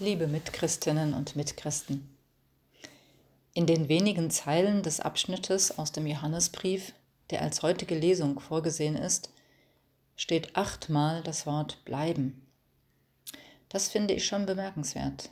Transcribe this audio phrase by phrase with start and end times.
[0.00, 2.16] Liebe Mitchristinnen und Mitchristen,
[3.52, 6.92] in den wenigen Zeilen des Abschnittes aus dem Johannesbrief,
[7.30, 9.30] der als heutige Lesung vorgesehen ist,
[10.16, 12.44] steht achtmal das Wort bleiben.
[13.68, 15.30] Das finde ich schon bemerkenswert.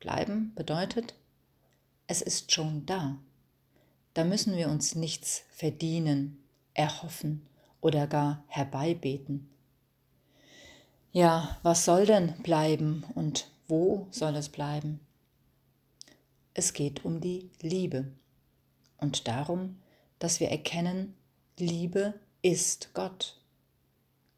[0.00, 1.12] Bleiben bedeutet,
[2.06, 3.18] es ist schon da.
[4.14, 6.42] Da müssen wir uns nichts verdienen,
[6.72, 7.46] erhoffen
[7.82, 9.50] oder gar herbeibeten.
[11.12, 15.00] Ja, was soll denn bleiben und wo soll es bleiben?
[16.52, 18.12] Es geht um die Liebe
[18.98, 19.80] und darum,
[20.18, 21.14] dass wir erkennen,
[21.58, 23.40] Liebe ist Gott.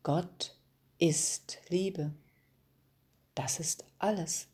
[0.02, 0.54] Gott
[0.98, 2.12] ist Liebe.
[3.34, 4.48] Das ist alles,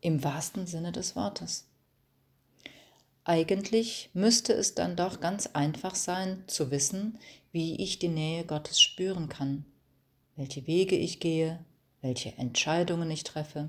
[0.00, 1.66] im wahrsten Sinne des Wortes.
[3.24, 7.18] Eigentlich müsste es dann doch ganz einfach sein zu wissen,
[7.52, 9.64] wie ich die Nähe Gottes spüren kann,
[10.34, 11.64] welche Wege ich gehe,
[12.00, 13.66] welche Entscheidungen ich treffe,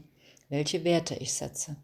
[0.53, 1.75] welche Werte ich setze.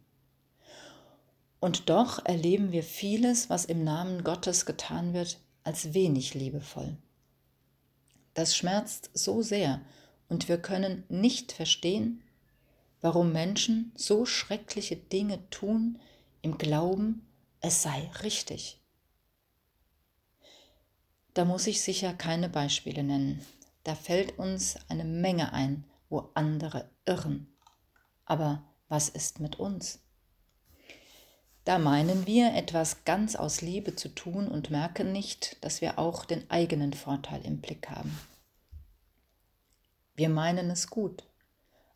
[1.59, 6.95] Und doch erleben wir vieles, was im Namen Gottes getan wird, als wenig liebevoll.
[8.36, 9.81] Das schmerzt so sehr
[10.28, 12.22] und wir können nicht verstehen,
[13.02, 15.98] warum Menschen so schreckliche Dinge tun
[16.44, 17.26] im Glauben,
[17.61, 18.80] es sei richtig.
[21.33, 23.44] Da muss ich sicher keine Beispiele nennen.
[23.83, 27.48] Da fällt uns eine Menge ein, wo andere irren
[28.30, 29.99] aber was ist mit uns?
[31.66, 36.25] Da meinen wir, etwas ganz aus Liebe zu tun und merken nicht, dass wir auch
[36.25, 38.17] den eigenen Vorteil im Blick haben.
[40.16, 41.23] Wir meinen es gut,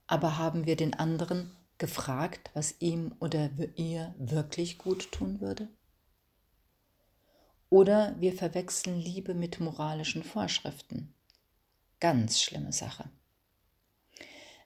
[0.06, 5.68] aber haben wir den anderen gefragt, was ihm oder ihr wirklich gut tun würde?
[7.70, 11.14] Oder wir verwechseln Liebe mit moralischen Vorschriften.
[12.00, 13.09] Ganz schlimme Sache.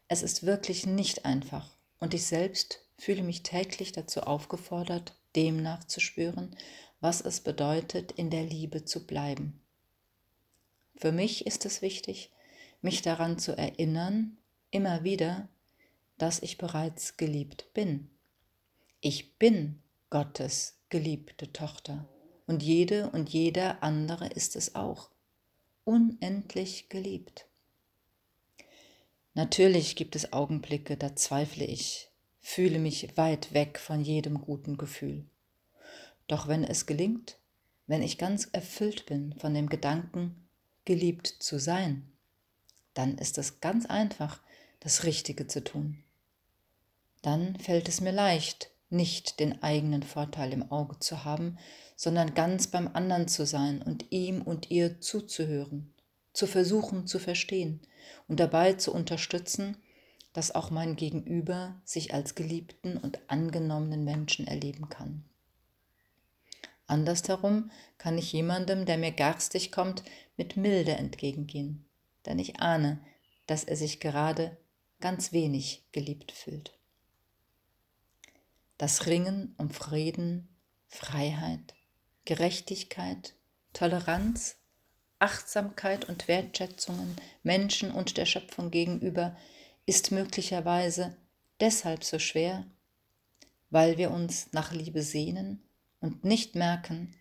[0.08, 6.56] Es ist wirklich nicht einfach und ich selbst fühle mich täglich dazu aufgefordert, dem nachzuspüren,
[7.00, 9.62] was es bedeutet, in der Liebe zu bleiben.
[10.96, 12.32] Für mich ist es wichtig,
[12.82, 14.38] mich daran zu erinnern,
[14.72, 15.48] immer wieder,
[16.18, 18.10] dass ich bereits geliebt bin.
[19.00, 22.08] Ich bin Gottes geliebte Tochter
[22.48, 25.12] und jede und jeder andere ist es auch,
[25.84, 27.47] unendlich geliebt.
[29.38, 32.10] Natürlich gibt es Augenblicke, da zweifle ich,
[32.40, 35.28] fühle mich weit weg von jedem guten Gefühl.
[36.26, 37.38] Doch wenn es gelingt,
[37.86, 40.50] wenn ich ganz erfüllt bin von dem Gedanken,
[40.86, 42.12] geliebt zu sein,
[42.96, 44.42] dann ist es ganz einfach,
[44.80, 46.04] das Richtige zu tun.
[47.22, 51.60] Dann fällt es mir leicht, nicht den eigenen Vorteil im Auge zu haben,
[51.96, 55.94] sondern ganz beim anderen zu sein und ihm und ihr zuzuhören
[56.38, 57.82] zu versuchen zu verstehen
[58.28, 59.76] und dabei zu unterstützen,
[60.34, 65.26] dass auch mein Gegenüber sich als geliebten und angenommenen Menschen erleben kann.
[66.86, 70.04] Andersherum kann ich jemandem, der mir garstig kommt,
[70.38, 71.88] mit Milde entgegengehen,
[72.28, 73.00] denn ich ahne,
[73.48, 74.58] dass er sich gerade
[75.00, 76.78] ganz wenig geliebt fühlt.
[78.78, 80.50] Das Ringen um Frieden,
[80.88, 81.74] Freiheit,
[82.26, 83.34] Gerechtigkeit,
[83.74, 84.58] Toleranz
[85.20, 89.36] Achtsamkeit und Wertschätzungen Menschen und der Schöpfung gegenüber
[89.86, 91.18] ist möglicherweise
[91.60, 92.66] deshalb so schwer,
[93.70, 95.64] weil wir uns nach Liebe sehnen
[96.00, 97.16] und nicht merken,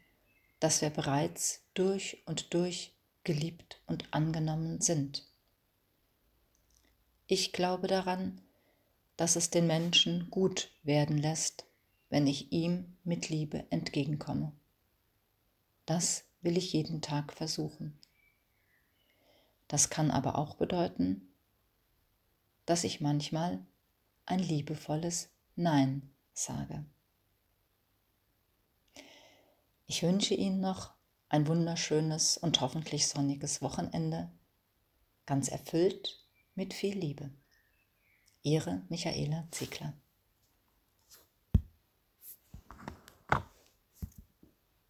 [0.61, 2.93] dass wir bereits durch und durch
[3.25, 5.27] geliebt und angenommen sind.
[7.27, 8.41] Ich glaube daran,
[9.17, 11.65] dass es den Menschen gut werden lässt,
[12.09, 14.53] wenn ich ihm mit Liebe entgegenkomme.
[15.87, 17.98] Das will ich jeden Tag versuchen.
[19.69, 21.28] Das kann aber auch bedeuten,
[22.66, 23.64] dass ich manchmal
[24.26, 26.84] ein liebevolles Nein sage.
[29.86, 30.92] Ich wünsche Ihnen noch
[31.28, 34.30] ein wunderschönes und hoffentlich sonniges Wochenende,
[35.26, 36.24] ganz erfüllt
[36.54, 37.30] mit viel Liebe.
[38.42, 39.92] Ihre Michaela Ziegler.